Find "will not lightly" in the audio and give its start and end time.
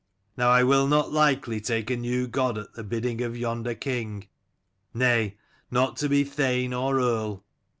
0.63-1.61